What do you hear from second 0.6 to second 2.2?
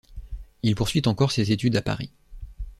Il poursuit ensuite ses études à Paris.